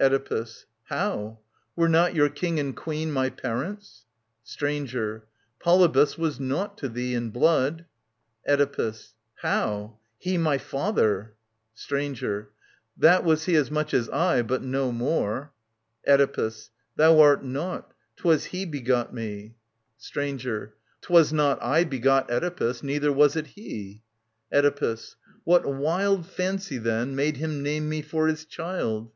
Oedipus. 0.00 0.64
How? 0.84 1.40
Were 1.76 1.90
not 1.90 2.14
your 2.14 2.30
King 2.30 2.58
and 2.58 2.74
Queen 2.74 3.12
My 3.12 3.28
parents? 3.28 4.06
Stranger. 4.42 5.26
Polybus 5.60 6.16
was 6.16 6.40
naught 6.40 6.78
to 6.78 6.88
thee 6.88 7.12
In 7.14 7.28
blood. 7.28 7.84
Oedipus. 8.48 9.12
How? 9.42 9.98
He, 10.16 10.38
my 10.38 10.56
father 10.56 11.34
I 11.34 11.36
Stranger. 11.74 12.48
That 12.96 13.24
was 13.24 13.44
he 13.44 13.56
As 13.56 13.70
much 13.70 13.92
as 13.92 14.08
I, 14.08 14.40
but 14.40 14.62
no 14.62 14.90
more. 14.90 15.52
Oedipus. 16.08 16.70
Thou 16.96 17.20
art 17.20 17.44
naught 17.44 17.92
| 18.04 18.16
*Twas 18.16 18.46
he 18.46 18.64
begot 18.64 19.12
mc. 19.12 19.50
58 19.50 19.50
TT.io3CHia2« 19.50 19.50
OEDIPUS, 19.50 19.50
KING 19.50 19.50
OF 19.50 19.92
THEBES 19.92 20.06
Stranger. 20.42 20.74
Twas 21.02 21.32
not 21.34 21.62
I 21.62 21.84
begot 21.84 22.30
Oedipus, 22.30 22.82
neither 22.82 23.12
was 23.12 23.36
it 23.36 23.48
he. 23.48 24.00
Oedipus. 24.50 25.16
What 25.44 25.66
wild 25.66 26.24
Fancy, 26.24 26.78
then, 26.78 27.14
made 27.14 27.36
him 27.36 27.62
name 27.62 27.90
me 27.90 28.00
for 28.00 28.28
his 28.28 28.46
child 28.46 29.12